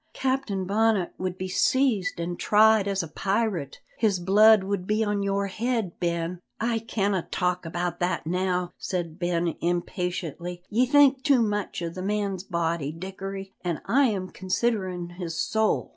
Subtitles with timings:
[0.13, 3.81] Captain Bonnet would be seized and tried as a pirate.
[3.99, 9.19] His blood would be on your head, Ben!" "I canna talk about that now," said
[9.19, 15.17] Ben impatiently, "ye think too much o' the man's body, Dickory, an' I am considerin'
[15.19, 15.89] his soul."